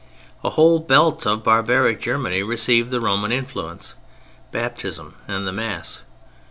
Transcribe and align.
A 0.43 0.49
whole 0.49 0.79
belt 0.79 1.27
of 1.27 1.43
barbaric 1.43 2.01
Germany 2.01 2.41
received 2.41 2.89
the 2.89 2.99
Roman 2.99 3.31
influence—Baptism 3.31 5.13
and 5.27 5.45
the 5.45 5.53
Mass. 5.53 6.01